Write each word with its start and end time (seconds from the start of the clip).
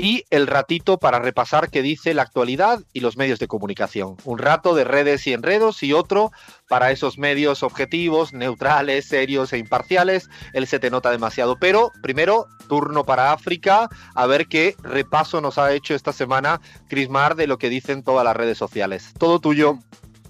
y 0.00 0.24
el 0.30 0.46
ratito 0.46 0.98
para 0.98 1.18
repasar 1.18 1.68
qué 1.68 1.82
dice 1.82 2.14
la 2.14 2.22
actualidad 2.22 2.80
y 2.94 3.00
los 3.00 3.18
medios 3.18 3.38
de 3.38 3.48
comunicación. 3.48 4.16
Un 4.24 4.38
rato 4.38 4.74
de 4.74 4.84
redes 4.84 5.26
y 5.26 5.34
enredos 5.34 5.82
y 5.82 5.92
otro 5.92 6.32
para 6.68 6.90
esos 6.90 7.18
medios 7.18 7.62
objetivos, 7.62 8.32
neutrales, 8.32 9.06
serios 9.06 9.52
e 9.52 9.58
imparciales. 9.58 10.30
Él 10.54 10.66
se 10.66 10.78
te 10.78 10.90
nota 10.90 11.10
demasiado. 11.10 11.58
Pero 11.60 11.92
primero, 12.02 12.46
turno 12.66 13.04
para 13.04 13.32
África, 13.32 13.90
a 14.14 14.26
ver 14.26 14.46
qué 14.46 14.74
repaso 14.82 15.42
nos 15.42 15.58
ha 15.58 15.72
hecho 15.74 15.94
esta 15.94 16.14
semana 16.14 16.62
Crismar 16.88 17.34
de 17.34 17.46
lo 17.46 17.58
que 17.58 17.68
dicen 17.68 18.02
todas 18.02 18.24
las 18.24 18.36
redes 18.36 18.56
sociales. 18.56 19.12
Todo 19.18 19.38
tuyo. 19.38 19.78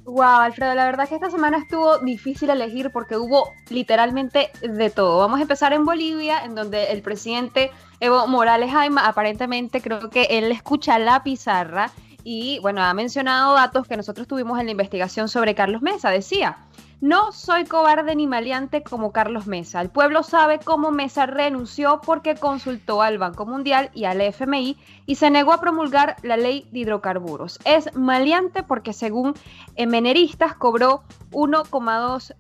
Wow, 0.04 0.40
Alfredo, 0.40 0.74
la 0.74 0.86
verdad 0.86 1.08
que 1.08 1.14
esta 1.14 1.30
semana 1.30 1.58
estuvo 1.58 1.98
difícil 1.98 2.50
elegir 2.50 2.90
porque 2.90 3.16
hubo 3.16 3.52
literalmente 3.68 4.50
de 4.62 4.90
todo. 4.90 5.18
Vamos 5.18 5.38
a 5.38 5.42
empezar 5.42 5.72
en 5.72 5.84
Bolivia, 5.84 6.44
en 6.44 6.54
donde 6.54 6.86
el 6.86 7.02
presidente 7.02 7.70
Evo 8.00 8.26
Morales 8.26 8.72
Jaime 8.72 9.00
aparentemente 9.04 9.80
creo 9.80 10.10
que 10.10 10.22
él 10.30 10.50
escucha 10.50 10.98
la 10.98 11.22
pizarra 11.22 11.90
y 12.24 12.58
bueno, 12.60 12.82
ha 12.82 12.92
mencionado 12.94 13.54
datos 13.54 13.86
que 13.86 13.96
nosotros 13.96 14.26
tuvimos 14.26 14.58
en 14.58 14.66
la 14.66 14.72
investigación 14.72 15.28
sobre 15.28 15.54
Carlos 15.54 15.82
Mesa. 15.82 16.10
Decía, 16.10 16.58
no 17.00 17.32
soy 17.32 17.64
cobarde 17.64 18.14
ni 18.14 18.26
maleante 18.26 18.82
como 18.82 19.12
Carlos 19.12 19.46
Mesa. 19.46 19.80
El 19.80 19.90
pueblo 19.90 20.22
sabe 20.22 20.58
cómo 20.58 20.90
Mesa 20.90 21.26
renunció 21.26 22.00
porque 22.04 22.34
consultó 22.34 23.02
al 23.02 23.18
Banco 23.18 23.46
Mundial 23.46 23.90
y 23.94 24.04
al 24.04 24.20
FMI 24.20 24.76
y 25.06 25.14
se 25.14 25.30
negó 25.30 25.52
a 25.52 25.60
promulgar 25.60 26.16
la 26.22 26.36
ley 26.36 26.66
de 26.72 26.80
hidrocarburos. 26.80 27.58
Es 27.64 27.94
maleante 27.96 28.62
porque 28.62 28.92
según 28.92 29.34
meneristas 29.76 30.54
cobró 30.54 31.02
1,2 31.30 32.34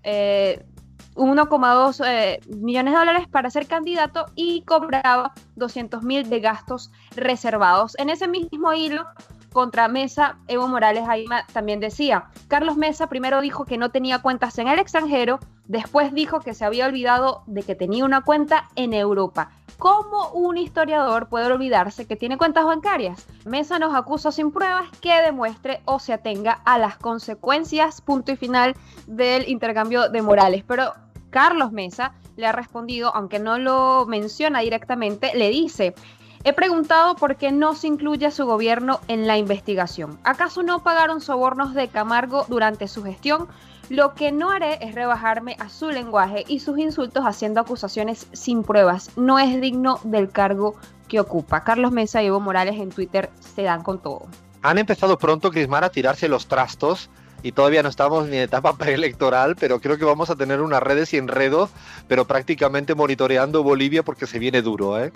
1,2 1.16 2.06
eh, 2.06 2.40
millones 2.48 2.94
de 2.94 2.98
dólares 2.98 3.28
para 3.28 3.50
ser 3.50 3.66
candidato 3.66 4.26
y 4.34 4.62
cobraba 4.62 5.32
200 5.56 6.02
mil 6.02 6.28
de 6.28 6.40
gastos 6.40 6.90
reservados. 7.16 7.98
En 7.98 8.10
ese 8.10 8.28
mismo 8.28 8.72
hilo, 8.72 9.04
contra 9.52 9.88
Mesa, 9.88 10.38
Evo 10.48 10.68
Morales 10.68 11.04
ahí 11.08 11.24
también 11.52 11.80
decía, 11.80 12.26
Carlos 12.48 12.76
Mesa 12.76 13.08
primero 13.08 13.40
dijo 13.40 13.64
que 13.64 13.78
no 13.78 13.90
tenía 13.90 14.20
cuentas 14.20 14.58
en 14.58 14.68
el 14.68 14.78
extranjero, 14.78 15.40
después 15.66 16.12
dijo 16.14 16.40
que 16.40 16.54
se 16.54 16.64
había 16.64 16.86
olvidado 16.86 17.42
de 17.46 17.62
que 17.62 17.74
tenía 17.74 18.04
una 18.04 18.22
cuenta 18.22 18.68
en 18.76 18.94
Europa. 18.94 19.50
¿Cómo 19.78 20.28
un 20.32 20.58
historiador 20.58 21.28
puede 21.28 21.46
olvidarse 21.46 22.06
que 22.06 22.16
tiene 22.16 22.36
cuentas 22.36 22.64
bancarias? 22.64 23.26
Mesa 23.46 23.78
nos 23.78 23.94
acusa 23.94 24.30
sin 24.30 24.52
pruebas 24.52 24.88
que 25.00 25.22
demuestre 25.22 25.80
o 25.86 25.98
se 25.98 26.12
atenga 26.12 26.60
a 26.64 26.78
las 26.78 26.98
consecuencias, 26.98 28.02
punto 28.02 28.30
y 28.30 28.36
final, 28.36 28.76
del 29.06 29.48
intercambio 29.48 30.10
de 30.10 30.20
Morales. 30.20 30.64
Pero 30.66 30.92
Carlos 31.30 31.72
Mesa 31.72 32.12
le 32.36 32.46
ha 32.46 32.52
respondido, 32.52 33.14
aunque 33.14 33.38
no 33.38 33.58
lo 33.58 34.04
menciona 34.06 34.60
directamente, 34.60 35.32
le 35.34 35.48
dice, 35.48 35.94
He 36.42 36.54
preguntado 36.54 37.16
por 37.16 37.36
qué 37.36 37.52
no 37.52 37.74
se 37.74 37.86
incluye 37.86 38.24
a 38.24 38.30
su 38.30 38.46
gobierno 38.46 39.00
en 39.08 39.26
la 39.26 39.36
investigación. 39.36 40.18
¿Acaso 40.24 40.62
no 40.62 40.82
pagaron 40.82 41.20
sobornos 41.20 41.74
de 41.74 41.88
Camargo 41.88 42.46
durante 42.48 42.88
su 42.88 43.02
gestión? 43.02 43.46
Lo 43.90 44.14
que 44.14 44.32
no 44.32 44.50
haré 44.50 44.78
es 44.80 44.94
rebajarme 44.94 45.56
a 45.58 45.68
su 45.68 45.90
lenguaje 45.90 46.44
y 46.48 46.60
sus 46.60 46.78
insultos 46.78 47.24
haciendo 47.26 47.60
acusaciones 47.60 48.26
sin 48.32 48.62
pruebas. 48.62 49.10
No 49.18 49.38
es 49.38 49.60
digno 49.60 50.00
del 50.02 50.30
cargo 50.30 50.76
que 51.08 51.20
ocupa. 51.20 51.62
Carlos 51.62 51.92
Mesa 51.92 52.22
y 52.22 52.26
Evo 52.26 52.40
Morales 52.40 52.80
en 52.80 52.88
Twitter 52.88 53.28
se 53.40 53.62
dan 53.62 53.82
con 53.82 54.00
todo. 54.00 54.26
Han 54.62 54.78
empezado 54.78 55.18
pronto, 55.18 55.50
Crismar, 55.50 55.84
a 55.84 55.90
tirarse 55.90 56.26
los 56.26 56.46
trastos 56.46 57.10
y 57.42 57.52
todavía 57.52 57.82
no 57.82 57.90
estamos 57.90 58.28
ni 58.28 58.36
en 58.36 58.44
etapa 58.44 58.72
preelectoral, 58.78 59.56
pero 59.56 59.78
creo 59.78 59.98
que 59.98 60.06
vamos 60.06 60.30
a 60.30 60.36
tener 60.36 60.62
unas 60.62 60.82
redes 60.82 61.12
y 61.12 61.18
enredos, 61.18 61.68
pero 62.08 62.26
prácticamente 62.26 62.94
monitoreando 62.94 63.62
Bolivia 63.62 64.02
porque 64.02 64.26
se 64.26 64.38
viene 64.38 64.62
duro, 64.62 64.98
¿eh? 64.98 65.12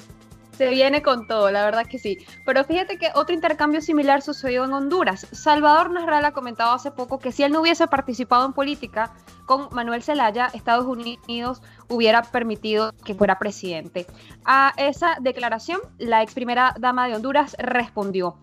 Se 0.56 0.69
viene 0.69 1.02
con 1.02 1.27
todo, 1.27 1.50
la 1.50 1.64
verdad 1.64 1.86
que 1.86 1.98
sí. 1.98 2.19
Pero 2.47 2.64
fíjate 2.64 2.97
que 2.97 3.10
otro 3.14 3.34
intercambio 3.34 3.80
similar 3.80 4.22
sucedió 4.22 4.64
en 4.64 4.72
Honduras. 4.72 5.27
Salvador 5.33 5.91
Nasralla 5.91 6.28
ha 6.28 6.33
comentado 6.33 6.72
hace 6.72 6.92
poco 6.92 7.19
que 7.19 7.33
si 7.33 7.42
él 7.42 7.52
no 7.52 7.61
hubiese 7.61 7.88
participado 7.88 8.46
en 8.46 8.52
política 8.52 9.12
con 9.46 9.68
Manuel 9.73 10.02
Zelaya, 10.02 10.51
Estados 10.55 10.86
Unidos 10.86 11.61
hubiera 11.89 12.23
permitido 12.23 12.92
que 13.05 13.14
fuera 13.14 13.39
presidente. 13.39 14.06
A 14.45 14.73
esa 14.77 15.17
declaración, 15.20 15.80
la 15.98 16.23
ex 16.23 16.34
primera 16.34 16.74
dama 16.79 17.08
de 17.08 17.17
Honduras 17.17 17.56
respondió. 17.58 18.36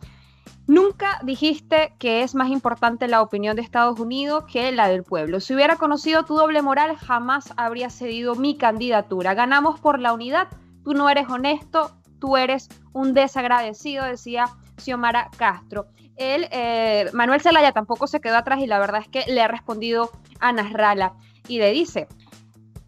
Nunca 0.68 1.19
dijiste 1.24 1.94
que 1.97 2.24
es 2.24 2.36
más 2.36 2.50
importante 2.50 3.07
la 3.07 3.22
opinión 3.22 3.56
de 3.56 3.62
Estados 3.62 4.00
Unidos 4.00 4.46
que 4.52 4.72
la 4.72 4.88
del 4.88 5.03
pueblo. 5.03 5.40
Si 5.40 5.56
hubiera 5.56 5.75
conocido 5.75 6.24
tu 6.24 6.36
doble 6.36 6.62
moral, 6.62 6.96
jamás 6.97 7.53
habría 7.57 7.90
cedido 7.90 8.36
mi 8.36 8.57
candidatura. 8.57 9.34
Ganamos 9.34 9.80
por 9.80 10.00
la 10.00 10.13
unidad. 10.13 10.47
Tú 10.84 10.94
no 10.94 11.09
eres 11.09 11.28
honesto, 11.30 11.91
tú 12.22 12.38
eres 12.38 12.70
un 12.94 13.14
desagradecido, 13.14 14.06
decía 14.06 14.46
Xiomara 14.78 15.30
Castro. 15.36 15.88
Él, 16.16 16.48
eh, 16.52 17.09
Manuel 17.14 17.42
Zelaya 17.42 17.74
tampoco 17.74 18.08
se 18.08 18.22
quedó 18.22 18.38
atrás 18.38 18.59
y 18.62 18.68
la 18.68 18.80
verdad 18.80 19.02
es 19.02 19.08
que 19.09 19.30
le 19.30 19.42
ha 19.42 19.48
respondido 19.48 20.12
a 20.40 20.54
Nasralla 20.54 21.14
y 21.48 21.58
le 21.58 21.72
dice, 21.72 22.08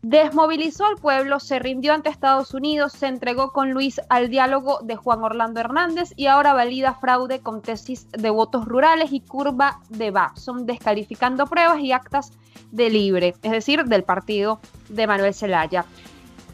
desmovilizó 0.04 0.86
al 0.86 0.98
pueblo, 0.98 1.40
se 1.40 1.58
rindió 1.58 1.94
ante 1.94 2.10
Estados 2.10 2.54
Unidos, 2.54 2.94
se 2.94 3.08
entregó 3.08 3.52
con 3.52 3.72
Luis 3.72 4.00
al 4.10 4.30
diálogo 4.30 4.80
de 4.84 4.96
Juan 4.96 5.24
Orlando 5.24 5.62
Hernández 5.62 6.14
y 6.16 6.28
ahora 6.28 6.54
valida 6.54 6.94
fraude 6.94 7.40
con 7.40 7.62
tesis 7.62 8.08
de 8.12 8.30
votos 8.30 8.66
rurales 8.66 9.12
y 9.14 9.22
curva 9.22 9.80
de 9.90 10.12
Babson, 10.12 10.68
descalificando 10.68 11.48
pruebas 11.48 11.80
y 11.80 11.92
actas 11.92 12.32
de 12.72 12.90
libre, 12.90 13.34
es 13.42 13.52
decir, 13.52 13.86
del 13.86 14.04
partido 14.04 14.60
de 14.90 15.08
Manuel 15.08 15.34
Zelaya. 15.34 15.86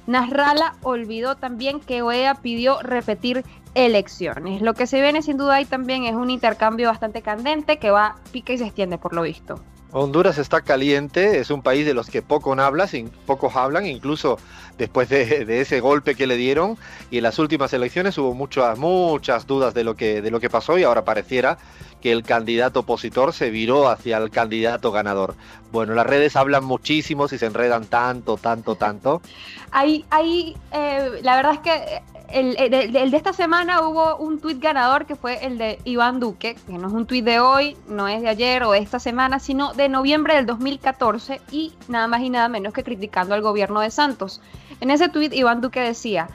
Nasralla 0.10 0.74
olvidó 0.82 1.36
también 1.36 1.80
que 1.80 2.02
OEA 2.02 2.34
pidió 2.34 2.82
repetir 2.82 3.46
elecciones. 3.76 4.60
Lo 4.60 4.74
que 4.74 4.88
se 4.88 5.02
viene 5.02 5.22
sin 5.22 5.38
duda 5.38 5.56
ahí 5.56 5.66
también 5.66 6.06
es 6.06 6.16
un 6.16 6.32
intercambio 6.32 6.88
bastante 6.88 7.22
candente 7.22 7.78
que 7.78 7.92
va 7.92 8.16
pica 8.32 8.52
y 8.52 8.58
se 8.58 8.66
extiende 8.66 8.98
por 8.98 9.14
lo 9.14 9.22
visto. 9.22 9.62
Honduras 9.92 10.38
está 10.38 10.62
caliente, 10.62 11.40
es 11.40 11.50
un 11.50 11.64
país 11.64 11.84
de 11.84 11.96
los 11.96 12.10
que 12.10 12.22
poco 12.22 12.56
pocos 13.26 13.56
hablan, 13.56 13.88
incluso 13.88 14.38
después 14.78 15.10
de, 15.10 15.62
ese 15.62 15.80
golpe 15.80 16.14
que 16.14 16.28
le 16.28 16.38
dieron. 16.38 16.78
Y 17.10 17.18
en 17.18 17.24
las 17.24 17.40
últimas 17.40 17.74
elecciones 17.74 18.18
hubo 18.20 18.36
muchas, 18.36 18.78
muchas 18.78 19.48
dudas 19.48 19.74
de 19.74 19.84
lo, 19.84 19.96
que, 19.96 20.22
de 20.22 20.30
lo 20.30 20.40
que 20.40 20.50
pasó 20.50 20.78
y 20.78 20.84
ahora 20.84 21.06
pareciera 21.06 21.58
que 22.02 22.12
el 22.12 22.24
candidato 22.24 22.82
opositor 22.82 23.34
se 23.34 23.50
viró 23.50 23.90
hacia 23.90 24.18
el 24.18 24.30
candidato 24.30 24.92
ganador. 24.92 25.36
Bueno, 25.72 25.96
las 25.96 26.06
redes 26.06 26.36
hablan 26.36 26.64
muchísimo 26.64 27.26
y 27.26 27.38
se 27.38 27.46
enredan 27.46 27.86
tanto, 27.86 28.38
tanto, 28.38 28.76
tanto. 28.76 29.22
Ahí, 29.72 30.06
ahí 30.12 30.56
eh, 30.72 31.20
la 31.24 31.36
verdad 31.36 31.54
es 31.54 31.60
que 31.60 32.02
el, 32.32 32.56
de 33.12 33.18
esta 33.18 33.34
semana 33.34 33.82
hubo 33.82 34.18
un 34.18 34.40
tuit 34.40 34.60
ganador 34.62 35.06
que 35.06 35.16
fue 35.16 35.46
el 35.46 35.58
de 35.58 35.80
Iván 35.84 36.20
Duque, 36.20 36.56
que 36.56 36.74
no 36.74 36.88
es 36.88 36.94
un 36.94 37.06
tuit 37.06 37.26
de 37.26 37.40
hoy, 37.40 37.78
no 37.88 38.08
es 38.08 38.22
de 38.22 38.30
ayer 38.30 38.64
o 38.64 38.72
de 38.72 38.80
esta 38.80 39.00
semana, 39.00 39.40
sino 39.40 39.74
de 39.74 39.90
noviembre 39.90 40.36
del 40.36 40.46
2014 40.46 41.42
y 41.52 41.74
nada 41.88 42.08
más 42.08 42.22
y 42.22 42.30
nada 42.30 42.48
menos 42.50 42.74
que 42.74 42.84
criticando 42.84 43.36
al 43.36 43.42
gobierno 43.42 43.82
de 43.82 43.92
Santos. 43.92 44.42
En 44.82 44.92
ese 44.92 45.10
tuit 45.10 45.34
Iván 45.34 45.62
Duque 45.62 45.80
decía, 45.80 46.30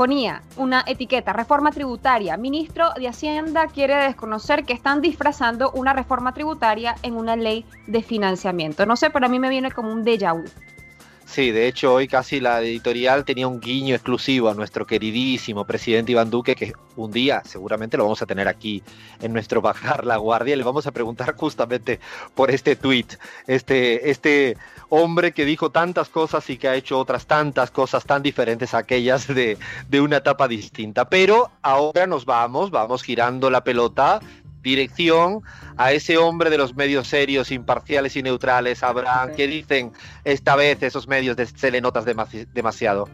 ponía 0.00 0.40
una 0.56 0.82
etiqueta, 0.86 1.34
reforma 1.34 1.72
tributaria. 1.72 2.38
Ministro 2.38 2.90
de 2.96 3.06
Hacienda 3.06 3.66
quiere 3.66 3.96
desconocer 3.96 4.64
que 4.64 4.72
están 4.72 5.02
disfrazando 5.02 5.70
una 5.72 5.92
reforma 5.92 6.32
tributaria 6.32 6.94
en 7.02 7.16
una 7.16 7.36
ley 7.36 7.66
de 7.86 8.02
financiamiento. 8.02 8.86
No 8.86 8.96
sé, 8.96 9.10
pero 9.10 9.26
a 9.26 9.28
mí 9.28 9.38
me 9.38 9.50
viene 9.50 9.70
como 9.70 9.92
un 9.92 10.02
déjà 10.02 10.32
vu. 10.32 10.48
Sí, 11.30 11.52
de 11.52 11.68
hecho 11.68 11.94
hoy 11.94 12.08
casi 12.08 12.40
la 12.40 12.60
editorial 12.60 13.24
tenía 13.24 13.46
un 13.46 13.60
guiño 13.60 13.94
exclusivo 13.94 14.48
a 14.48 14.54
nuestro 14.54 14.84
queridísimo 14.84 15.64
presidente 15.64 16.10
Iván 16.10 16.28
Duque, 16.28 16.56
que 16.56 16.72
un 16.96 17.12
día 17.12 17.40
seguramente 17.44 17.96
lo 17.96 18.02
vamos 18.02 18.20
a 18.20 18.26
tener 18.26 18.48
aquí 18.48 18.82
en 19.20 19.32
nuestro 19.32 19.62
Bajar 19.62 20.04
la 20.04 20.16
Guardia. 20.16 20.56
Le 20.56 20.64
vamos 20.64 20.88
a 20.88 20.90
preguntar 20.90 21.36
justamente 21.36 22.00
por 22.34 22.50
este 22.50 22.74
tuit, 22.74 23.14
este, 23.46 24.10
este 24.10 24.56
hombre 24.88 25.30
que 25.30 25.44
dijo 25.44 25.70
tantas 25.70 26.08
cosas 26.08 26.50
y 26.50 26.58
que 26.58 26.66
ha 26.66 26.74
hecho 26.74 26.98
otras 26.98 27.26
tantas 27.26 27.70
cosas 27.70 28.04
tan 28.04 28.24
diferentes 28.24 28.74
a 28.74 28.78
aquellas 28.78 29.28
de, 29.28 29.56
de 29.88 30.00
una 30.00 30.16
etapa 30.16 30.48
distinta. 30.48 31.08
Pero 31.08 31.48
ahora 31.62 32.08
nos 32.08 32.24
vamos, 32.24 32.72
vamos 32.72 33.04
girando 33.04 33.50
la 33.50 33.62
pelota 33.62 34.18
dirección 34.62 35.40
a 35.76 35.92
ese 35.92 36.16
hombre 36.18 36.50
de 36.50 36.58
los 36.58 36.74
medios 36.74 37.08
serios, 37.08 37.50
imparciales 37.50 38.16
y 38.16 38.22
neutrales, 38.22 38.82
Abraham, 38.82 39.30
¿qué 39.36 39.46
dicen 39.46 39.92
esta 40.24 40.56
vez 40.56 40.82
esos 40.82 41.08
medios 41.08 41.36
de 41.36 41.46
se 41.46 41.70
le 41.70 41.80
notas 41.80 42.04
demasiado? 42.04 43.08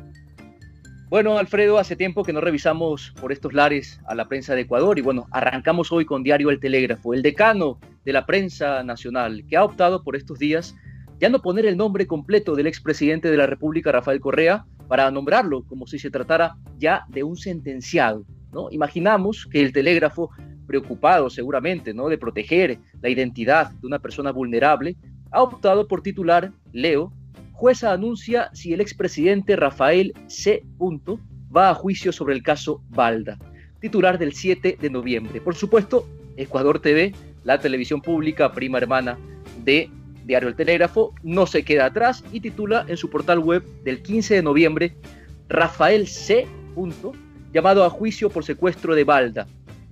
Bueno, 1.08 1.38
Alfredo, 1.38 1.78
hace 1.78 1.94
tiempo 1.94 2.24
que 2.24 2.32
no 2.32 2.40
revisamos 2.40 3.14
por 3.20 3.30
estos 3.30 3.52
lares 3.52 4.00
a 4.08 4.14
la 4.16 4.26
prensa 4.26 4.56
de 4.56 4.62
Ecuador 4.62 4.98
y 4.98 5.02
bueno, 5.02 5.28
arrancamos 5.30 5.92
hoy 5.92 6.04
con 6.04 6.24
Diario 6.24 6.50
El 6.50 6.58
Telégrafo, 6.58 7.14
el 7.14 7.22
decano 7.22 7.78
de 8.04 8.12
la 8.12 8.26
prensa 8.26 8.82
nacional, 8.82 9.44
que 9.48 9.56
ha 9.56 9.62
optado 9.62 10.02
por 10.02 10.16
estos 10.16 10.40
días 10.40 10.74
ya 11.20 11.28
no 11.28 11.40
poner 11.42 11.64
el 11.64 11.76
nombre 11.76 12.08
completo 12.08 12.56
del 12.56 12.66
expresidente 12.66 13.30
de 13.30 13.36
la 13.36 13.46
República, 13.46 13.92
Rafael 13.92 14.20
Correa, 14.20 14.66
para 14.88 15.10
nombrarlo 15.10 15.64
como 15.64 15.86
si 15.86 15.98
se 16.00 16.10
tratara 16.10 16.56
ya 16.78 17.04
de 17.08 17.22
un 17.22 17.36
sentenciado. 17.36 18.24
¿no? 18.52 18.68
Imaginamos 18.70 19.46
que 19.46 19.62
el 19.62 19.72
telégrafo 19.72 20.30
preocupado 20.66 21.30
seguramente 21.30 21.94
¿no? 21.94 22.08
de 22.08 22.18
proteger 22.18 22.78
la 23.00 23.08
identidad 23.08 23.70
de 23.70 23.86
una 23.86 23.98
persona 23.98 24.32
vulnerable, 24.32 24.96
ha 25.30 25.42
optado 25.42 25.86
por 25.86 26.02
titular, 26.02 26.52
leo, 26.72 27.12
jueza 27.52 27.92
anuncia 27.92 28.50
si 28.52 28.72
el 28.72 28.80
expresidente 28.80 29.56
Rafael 29.56 30.12
C. 30.26 30.62
va 31.54 31.70
a 31.70 31.74
juicio 31.74 32.12
sobre 32.12 32.34
el 32.34 32.42
caso 32.42 32.82
Balda. 32.90 33.38
titular 33.80 34.18
del 34.18 34.32
7 34.32 34.78
de 34.80 34.90
noviembre. 34.90 35.40
Por 35.40 35.54
supuesto, 35.54 36.08
Ecuador 36.36 36.80
TV, 36.80 37.14
la 37.44 37.60
televisión 37.60 38.00
pública, 38.00 38.52
prima 38.52 38.78
hermana 38.78 39.18
de 39.64 39.90
Diario 40.24 40.48
El 40.48 40.56
Telégrafo, 40.56 41.14
no 41.22 41.46
se 41.46 41.62
queda 41.62 41.86
atrás 41.86 42.24
y 42.32 42.40
titula 42.40 42.84
en 42.88 42.96
su 42.96 43.08
portal 43.08 43.38
web 43.38 43.64
del 43.84 44.02
15 44.02 44.34
de 44.34 44.42
noviembre, 44.42 44.96
Rafael 45.48 46.08
C. 46.08 46.46
llamado 47.52 47.84
a 47.84 47.90
juicio 47.90 48.28
por 48.28 48.44
secuestro 48.44 48.94
de 48.94 49.04
Balda. 49.04 49.46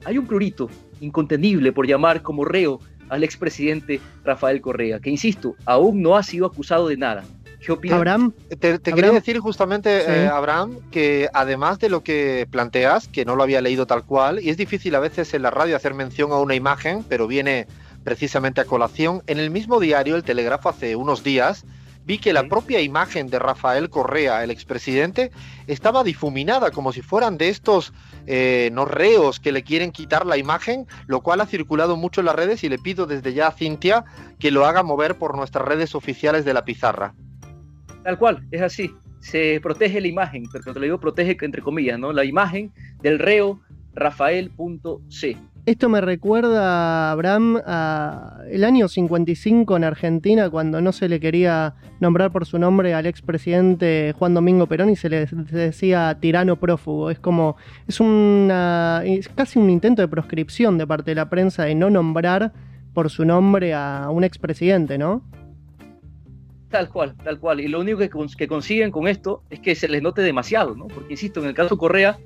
Hay 0.04 0.18
un 0.18 0.26
plurito 0.26 0.68
incontenible 1.00 1.72
por 1.72 1.86
llamar 1.86 2.22
como 2.22 2.44
reo 2.44 2.80
al 3.08 3.24
expresidente 3.24 4.00
Rafael 4.24 4.60
Correa, 4.60 5.00
que 5.00 5.10
insisto, 5.10 5.56
aún 5.64 6.02
no 6.02 6.16
ha 6.16 6.22
sido 6.22 6.46
acusado 6.46 6.88
de 6.88 6.96
nada. 6.96 7.24
¿Qué 7.64 7.72
opinas? 7.72 7.96
Abraham, 7.96 8.32
te, 8.58 8.78
quería 8.78 9.10
decir 9.10 9.38
justamente, 9.38 10.04
eh, 10.06 10.26
Abraham, 10.26 10.78
que 10.90 11.28
además 11.32 11.78
de 11.78 11.88
lo 11.88 12.02
que 12.02 12.46
planteas, 12.50 13.08
que 13.08 13.24
no 13.24 13.36
lo 13.36 13.42
había 13.42 13.62
leído 13.62 13.86
tal 13.86 14.04
cual, 14.04 14.42
y 14.42 14.50
es 14.50 14.58
difícil 14.58 14.94
a 14.94 15.00
veces 15.00 15.32
en 15.32 15.42
la 15.42 15.50
radio 15.50 15.74
hacer 15.74 15.94
mención 15.94 16.32
a 16.32 16.36
una 16.36 16.54
imagen, 16.54 17.04
pero 17.08 17.26
viene 17.26 17.66
precisamente 18.02 18.60
a 18.60 18.66
colación, 18.66 19.22
en 19.26 19.38
el 19.38 19.50
mismo 19.50 19.80
diario, 19.80 20.14
El 20.14 20.24
Telégrafo, 20.24 20.68
hace 20.68 20.94
unos 20.94 21.24
días, 21.24 21.64
vi 22.04 22.18
que 22.18 22.32
la 22.32 22.48
propia 22.48 22.80
imagen 22.80 23.28
de 23.28 23.38
Rafael 23.38 23.90
Correa, 23.90 24.44
el 24.44 24.50
expresidente, 24.50 25.30
estaba 25.66 26.04
difuminada 26.04 26.70
como 26.70 26.92
si 26.92 27.02
fueran 27.02 27.38
de 27.38 27.48
estos 27.48 27.92
eh, 28.26 28.70
no 28.72 28.84
reos 28.84 29.40
que 29.40 29.52
le 29.52 29.62
quieren 29.62 29.90
quitar 29.90 30.26
la 30.26 30.36
imagen, 30.36 30.86
lo 31.06 31.20
cual 31.20 31.40
ha 31.40 31.46
circulado 31.46 31.96
mucho 31.96 32.20
en 32.20 32.26
las 32.26 32.36
redes 32.36 32.64
y 32.64 32.68
le 32.68 32.78
pido 32.78 33.06
desde 33.06 33.32
ya 33.32 33.48
a 33.48 33.52
Cintia 33.52 34.04
que 34.38 34.50
lo 34.50 34.66
haga 34.66 34.82
mover 34.82 35.16
por 35.16 35.36
nuestras 35.36 35.66
redes 35.66 35.94
oficiales 35.94 36.44
de 36.44 36.54
la 36.54 36.64
pizarra. 36.64 37.14
Tal 38.02 38.18
cual, 38.18 38.46
es 38.50 38.60
así. 38.60 38.94
Se 39.20 39.58
protege 39.62 40.02
la 40.02 40.08
imagen, 40.08 40.44
pero 40.52 40.64
te 40.64 40.74
lo 40.74 40.80
digo 40.80 41.00
protege 41.00 41.36
entre 41.40 41.62
comillas, 41.62 41.98
¿no? 41.98 42.12
La 42.12 42.24
imagen 42.24 42.72
del 43.00 43.18
reo 43.18 43.60
Rafael.c. 43.94 45.36
Esto 45.66 45.88
me 45.88 46.02
recuerda, 46.02 47.10
Abraham, 47.10 47.58
a 47.64 48.40
el 48.50 48.64
año 48.64 48.86
55 48.86 49.76
en 49.78 49.84
Argentina, 49.84 50.50
cuando 50.50 50.82
no 50.82 50.92
se 50.92 51.08
le 51.08 51.20
quería 51.20 51.74
nombrar 52.00 52.30
por 52.32 52.44
su 52.44 52.58
nombre 52.58 52.92
al 52.92 53.06
expresidente 53.06 54.14
Juan 54.18 54.34
Domingo 54.34 54.66
Perón 54.66 54.90
y 54.90 54.96
se 54.96 55.08
le 55.08 55.24
decía 55.24 56.18
tirano 56.20 56.56
prófugo. 56.56 57.10
Es 57.10 57.18
como, 57.18 57.56
es, 57.88 57.98
una, 57.98 59.00
es 59.06 59.30
casi 59.30 59.58
un 59.58 59.70
intento 59.70 60.02
de 60.02 60.08
proscripción 60.08 60.76
de 60.76 60.86
parte 60.86 61.12
de 61.12 61.14
la 61.14 61.30
prensa 61.30 61.64
de 61.64 61.74
no 61.74 61.88
nombrar 61.88 62.52
por 62.92 63.08
su 63.08 63.24
nombre 63.24 63.72
a 63.72 64.10
un 64.10 64.22
expresidente, 64.22 64.98
¿no? 64.98 65.22
Tal 66.68 66.90
cual, 66.90 67.14
tal 67.24 67.38
cual. 67.38 67.60
Y 67.60 67.68
lo 67.68 67.80
único 67.80 68.00
que, 68.00 68.10
que 68.36 68.48
consiguen 68.48 68.90
con 68.90 69.08
esto 69.08 69.42
es 69.48 69.60
que 69.60 69.74
se 69.74 69.88
les 69.88 70.02
note 70.02 70.20
demasiado, 70.20 70.74
¿no? 70.74 70.88
Porque, 70.88 71.14
insisto, 71.14 71.40
en 71.40 71.46
el 71.46 71.54
caso 71.54 71.78
Correa, 71.78 72.18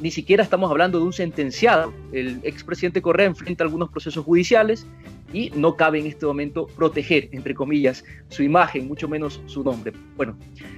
ni 0.00 0.10
siquiera 0.10 0.42
estamos 0.42 0.70
hablando 0.70 0.98
de 0.98 1.04
un 1.04 1.12
sentenciado. 1.12 1.92
El 2.12 2.40
expresidente 2.42 3.02
Correa 3.02 3.26
enfrenta 3.26 3.64
algunos 3.64 3.90
procesos 3.90 4.24
judiciales 4.24 4.86
y 5.32 5.50
no 5.54 5.76
cabe 5.76 6.00
en 6.00 6.06
este 6.06 6.26
momento 6.26 6.66
proteger, 6.66 7.28
entre 7.32 7.54
comillas, 7.54 8.04
su 8.28 8.42
imagen, 8.42 8.88
mucho 8.88 9.08
menos 9.08 9.40
su 9.46 9.62
nombre. 9.62 9.92
Bueno, 10.16 10.36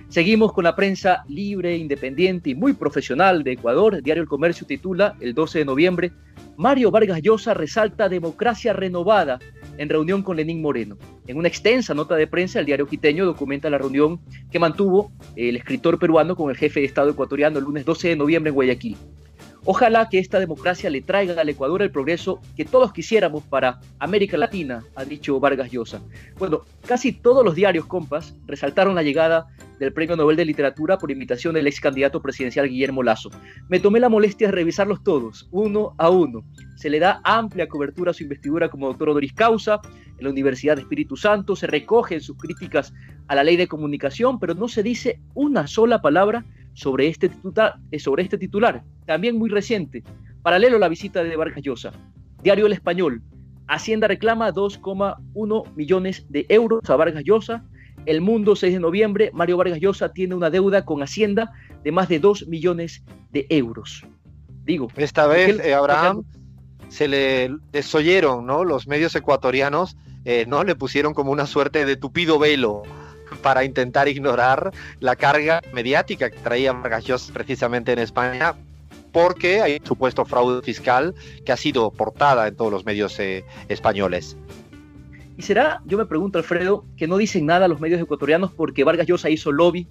seguimos 0.09 0.53
con 0.53 0.65
la 0.65 0.77
prensa 0.77 1.25
libre, 1.29 1.77
independiente 1.77 2.51
y 2.51 2.55
muy 2.55 2.75
profesional 2.75 3.43
de 3.45 3.53
Ecuador. 3.53 4.03
Diario 4.03 4.23
El 4.23 4.29
Comercio 4.29 4.67
titula 4.67 5.17
el 5.21 5.35
12 5.35 5.61
de 5.61 5.65
noviembre, 5.65 6.13
Mario 6.57 6.91
Vargas 6.91 7.23
Llosa 7.23 7.55
resalta 7.55 8.09
democracia 8.09 8.73
renovada 8.73 9.39
en 9.79 9.89
reunión 9.89 10.23
con 10.23 10.37
Lenín 10.37 10.61
Moreno. 10.61 10.99
En 11.27 11.39
una 11.39 11.49
extensa 11.49 11.95
nota 11.95 12.15
de 12.15 12.27
prensa, 12.27 12.61
el 12.61 12.67
diario 12.67 12.87
quiteño 12.87 13.25
documenta 13.25 13.71
la 13.71 13.79
reunión 13.79 14.21
que 14.51 14.59
mantuvo 14.59 15.13
el 15.35 15.57
escritor 15.57 15.99
peruano 15.99 16.37
con 16.37 16.51
el 16.51 16.57
jefe 16.57 16.81
de 16.81 16.87
Estado 16.87 17.11
ecuatoriano 17.11 17.59
el 17.59 17.65
lunes 17.65 17.85
12 17.85 18.09
de 18.09 18.17
noviembre 18.17 18.51
en 18.51 18.55
Guayaquil. 18.55 18.97
Ojalá 19.65 20.09
que 20.09 20.19
esta 20.19 20.41
democracia 20.41 20.91
le 20.91 21.03
traiga 21.03 21.41
al 21.41 21.49
Ecuador 21.49 21.83
el 21.83 21.93
progreso 21.93 22.41
que 22.57 22.65
todos 22.65 22.93
quisiéramos 22.93 23.45
para 23.45 23.79
América 24.01 24.37
Latina, 24.37 24.83
ha 24.97 25.05
dicho 25.05 25.39
Vargas 25.39 25.71
Llosa. 25.71 26.03
Bueno, 26.37 26.63
casi 26.85 27.13
todos 27.13 27.45
los 27.45 27.55
diarios 27.55 27.87
compas 27.87 28.35
resaltaron 28.47 28.97
la 28.97 29.05
llegada 29.05 29.47
del 29.79 29.93
Premio 29.93 30.17
Nobel 30.17 30.37
de 30.37 30.45
Literatura 30.45 30.99
por 30.99 31.13
invitación 31.13 31.55
del 31.55 31.69
ex 31.69 31.79
candidato 31.79 32.21
presidencial 32.21 32.69
Guillermo 32.69 33.05
Lazo. 33.05 33.31
Me 33.69 33.79
tomé 33.79 34.01
la 34.01 34.09
molestia 34.09 34.49
de 34.49 34.53
revisarlos 34.53 35.05
todos, 35.05 35.49
uno 35.53 35.95
a 35.97 36.11
uno. 36.11 36.45
Se 36.77 36.91
le 36.91 36.99
da 36.99 37.21
amplia 37.23 37.69
cobertura 37.69 38.11
a 38.11 38.15
su 38.15 38.25
investidura 38.25 38.69
como 38.69 38.89
doctor 38.89 39.11
honoris 39.11 39.33
causa 39.33 39.81
en 40.19 40.25
la 40.25 40.31
Universidad 40.31 40.75
de 40.75 40.83
Espíritu 40.83 41.17
Santo, 41.17 41.55
se 41.55 41.69
recogen 41.69 42.21
sus 42.21 42.37
críticas 42.37 42.93
a 43.29 43.37
la 43.37 43.45
ley 43.45 43.57
de 43.57 43.69
comunicación, 43.69 44.41
pero 44.41 44.55
no 44.55 44.67
se 44.67 44.83
dice 44.83 45.21
una 45.35 45.69
sola 45.69 46.03
palabra 46.03 46.45
sobre 46.75 47.09
este, 47.09 47.29
titular, 47.29 47.77
eh, 47.91 47.99
sobre 47.99 48.23
este 48.23 48.39
titular, 48.39 48.83
también 49.07 49.39
muy 49.39 49.51
reciente, 49.51 50.03
paralelo 50.43 50.77
a 50.77 50.81
la 50.81 50.89
visita 50.89 51.23
de 51.23 51.37
Vargas 51.37 51.63
Llosa. 51.63 51.93
Diario 52.43 52.67
El 52.67 52.73
Español, 52.73 53.23
Hacienda 53.69 54.09
reclama 54.09 54.53
2,1 54.53 55.75
millones 55.77 56.27
de 56.29 56.47
euros 56.49 56.89
a 56.91 56.97
Vargas 56.97 57.23
Llosa. 57.25 57.65
El 58.05 58.21
Mundo, 58.21 58.57
6 58.57 58.75
de 58.75 58.81
noviembre, 58.81 59.31
Mario 59.33 59.57
Vargas 59.57 59.81
Llosa 59.81 60.13
tiene 60.13 60.35
una 60.35 60.51
deuda 60.51 60.85
con 60.85 61.03
Hacienda 61.03 61.53
de 61.85 61.93
más 61.93 62.09
de 62.09 62.19
2 62.19 62.49
millones 62.49 63.03
de 63.31 63.47
euros. 63.49 64.05
Digo. 64.65 64.89
Esta 64.97 65.27
vez, 65.27 65.59
eh, 65.65 65.75
Abraham, 65.75 66.25
se 66.89 67.09
le 67.09 67.55
desoyeron, 67.71 68.45
¿no? 68.45 68.65
Los 68.65 68.87
medios 68.87 69.15
ecuatorianos, 69.15 69.97
eh, 70.25 70.45
¿no? 70.47 70.65
Le 70.65 70.75
pusieron 70.75 71.15
como 71.15 71.33
una 71.33 71.47
suerte 71.47 71.87
de 71.87 71.97
tupido 71.97 72.39
velo 72.39 72.83
para 73.43 73.65
intentar 73.65 74.09
ignorar 74.09 74.73
la 75.01 75.17
carga 75.17 75.61
mediática 75.73 76.31
que 76.31 76.39
traía 76.39 76.73
Vargas 76.73 77.31
precisamente 77.33 77.93
en 77.93 77.99
España 77.99 78.55
porque 79.13 79.61
hay 79.61 79.77
un 79.79 79.87
supuesto 79.87 80.25
fraude 80.25 80.63
fiscal 80.63 81.15
que 81.45 81.53
ha 81.53 81.57
sido 81.57 81.91
portada 81.91 82.49
en 82.49 82.57
todos 82.57 82.73
los 82.73 82.85
medios 82.85 83.19
eh, 83.21 83.45
españoles. 83.69 84.37
¿Y 85.37 85.43
será, 85.43 85.83
yo 85.87 85.99
me 85.99 86.07
pregunto, 86.07 86.39
Alfredo, 86.39 86.85
que 86.97 87.07
no 87.07 87.17
dicen 87.17 87.47
nada 87.47 87.69
los 87.69 87.81
medios 87.81 88.01
ecuatorianos 88.01 88.53
porque 88.53 88.85
Vargas 88.85 89.07
Llosa 89.07 89.31
hizo 89.31 89.53
lobby 89.53 89.87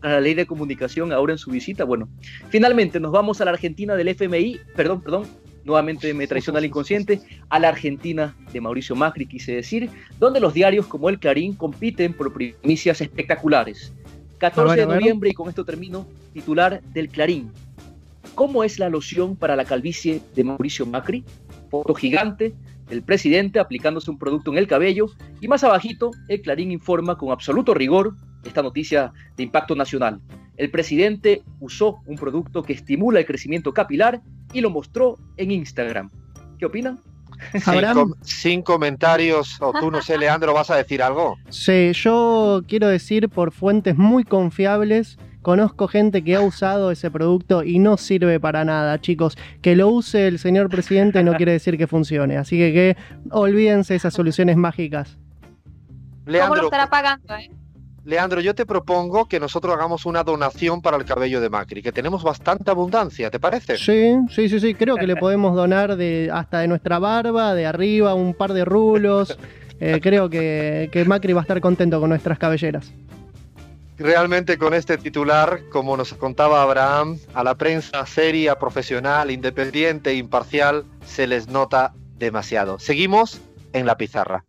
a 0.00 0.08
la 0.08 0.20
ley 0.20 0.34
de 0.34 0.46
comunicación 0.46 1.12
ahora 1.12 1.32
en 1.32 1.38
su 1.38 1.50
visita? 1.50 1.84
Bueno, 1.84 2.08
finalmente 2.50 3.00
nos 3.00 3.12
vamos 3.12 3.40
a 3.40 3.44
la 3.44 3.52
Argentina 3.52 3.96
del 3.96 4.08
FMI, 4.08 4.60
perdón, 4.74 5.02
perdón, 5.02 5.24
nuevamente 5.68 6.12
me 6.14 6.26
traiciona 6.26 6.58
el 6.58 6.64
inconsciente, 6.64 7.20
a 7.50 7.58
la 7.58 7.68
Argentina 7.68 8.34
de 8.52 8.60
Mauricio 8.60 8.96
Macri, 8.96 9.26
quise 9.26 9.52
decir, 9.52 9.90
donde 10.18 10.40
los 10.40 10.54
diarios 10.54 10.86
como 10.86 11.08
el 11.10 11.20
Clarín 11.20 11.54
compiten 11.54 12.14
por 12.14 12.32
primicias 12.32 13.00
espectaculares. 13.00 13.92
14 14.38 14.76
de 14.76 14.86
noviembre, 14.86 15.30
y 15.30 15.34
con 15.34 15.48
esto 15.48 15.64
termino, 15.64 16.06
titular 16.32 16.82
del 16.82 17.08
Clarín. 17.08 17.52
¿Cómo 18.34 18.64
es 18.64 18.78
la 18.78 18.88
loción 18.88 19.36
para 19.36 19.56
la 19.56 19.64
calvicie 19.64 20.22
de 20.34 20.44
Mauricio 20.44 20.86
Macri? 20.86 21.24
Foto 21.70 21.94
gigante 21.94 22.54
del 22.88 23.02
presidente 23.02 23.60
aplicándose 23.60 24.10
un 24.10 24.18
producto 24.18 24.50
en 24.50 24.58
el 24.58 24.66
cabello 24.66 25.06
y 25.40 25.48
más 25.48 25.64
abajito 25.64 26.12
el 26.28 26.40
Clarín 26.40 26.72
informa 26.72 27.18
con 27.18 27.30
absoluto 27.30 27.74
rigor 27.74 28.14
esta 28.44 28.62
noticia 28.62 29.12
de 29.36 29.42
impacto 29.42 29.74
nacional. 29.74 30.20
El 30.58 30.70
presidente 30.70 31.42
usó 31.60 32.00
un 32.04 32.16
producto 32.16 32.64
que 32.64 32.72
estimula 32.72 33.20
el 33.20 33.26
crecimiento 33.26 33.72
capilar 33.72 34.20
y 34.52 34.60
lo 34.60 34.70
mostró 34.70 35.16
en 35.36 35.52
Instagram. 35.52 36.10
¿Qué 36.58 36.66
opinan? 36.66 36.98
Sin, 37.52 38.14
sin, 38.22 38.62
comentarios, 38.62 39.56
o 39.60 39.72
tú 39.72 39.92
no 39.92 40.02
sé, 40.02 40.18
Leandro, 40.18 40.52
¿vas 40.52 40.70
a 40.70 40.76
decir 40.76 41.00
algo? 41.00 41.36
Sí, 41.50 41.92
yo 41.92 42.62
quiero 42.66 42.88
decir 42.88 43.28
por 43.28 43.52
fuentes 43.52 43.96
muy 43.96 44.24
confiables, 44.24 45.16
conozco 45.42 45.86
gente 45.86 46.24
que 46.24 46.34
ha 46.34 46.40
usado 46.40 46.90
ese 46.90 47.12
producto 47.12 47.62
y 47.62 47.78
no 47.78 47.96
sirve 47.96 48.40
para 48.40 48.64
nada, 48.64 49.00
chicos. 49.00 49.38
Que 49.62 49.76
lo 49.76 49.88
use 49.88 50.26
el 50.26 50.40
señor 50.40 50.68
presidente 50.68 51.22
no 51.22 51.34
quiere 51.34 51.52
decir 51.52 51.78
que 51.78 51.86
funcione, 51.86 52.36
así 52.36 52.58
que, 52.58 52.72
que 52.72 52.96
olvídense 53.30 53.94
esas 53.94 54.12
soluciones 54.12 54.56
mágicas. 54.56 55.16
¿Cómo 56.26 56.56
lo 56.56 56.64
estará 56.64 56.90
pagando, 56.90 57.36
eh? 57.36 57.48
Leandro, 58.08 58.40
yo 58.40 58.54
te 58.54 58.64
propongo 58.64 59.28
que 59.28 59.38
nosotros 59.38 59.74
hagamos 59.74 60.06
una 60.06 60.24
donación 60.24 60.80
para 60.80 60.96
el 60.96 61.04
cabello 61.04 61.42
de 61.42 61.50
Macri, 61.50 61.82
que 61.82 61.92
tenemos 61.92 62.22
bastante 62.22 62.70
abundancia, 62.70 63.30
¿te 63.30 63.38
parece? 63.38 63.76
Sí, 63.76 64.14
sí, 64.30 64.48
sí, 64.48 64.60
sí, 64.60 64.74
creo 64.74 64.96
que 64.96 65.06
le 65.06 65.14
podemos 65.14 65.54
donar 65.54 65.94
de 65.94 66.30
hasta 66.32 66.60
de 66.60 66.68
nuestra 66.68 66.98
barba, 66.98 67.52
de 67.52 67.66
arriba, 67.66 68.14
un 68.14 68.32
par 68.32 68.54
de 68.54 68.64
rulos. 68.64 69.38
Eh, 69.80 70.00
creo 70.02 70.28
que, 70.28 70.88
que 70.90 71.04
Macri 71.04 71.32
va 71.32 71.40
a 71.40 71.42
estar 71.42 71.60
contento 71.60 72.00
con 72.00 72.08
nuestras 72.08 72.36
cabelleras. 72.36 72.92
Realmente 73.96 74.58
con 74.58 74.74
este 74.74 74.98
titular, 74.98 75.60
como 75.70 75.96
nos 75.96 76.14
contaba 76.14 76.64
Abraham, 76.64 77.16
a 77.32 77.44
la 77.44 77.54
prensa 77.54 78.04
seria, 78.04 78.58
profesional, 78.58 79.30
independiente, 79.30 80.14
imparcial, 80.14 80.84
se 81.06 81.28
les 81.28 81.46
nota 81.46 81.94
demasiado. 82.16 82.80
Seguimos 82.80 83.40
en 83.72 83.86
la 83.86 83.96
pizarra. 83.96 84.44